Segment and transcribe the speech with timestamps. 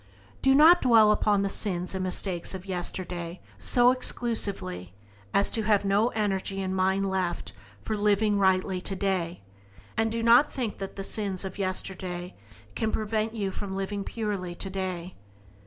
[0.41, 4.95] Do not dwell upon the sins and mistakes of yesterday so exclusively
[5.31, 9.41] as to have no energy and mind left for living rightly today,
[9.95, 12.33] and do not think that the sins of yesterday
[12.73, 15.13] can prevent you from living purely today.